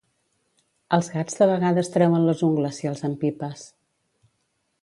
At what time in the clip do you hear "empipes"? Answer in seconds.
3.11-3.67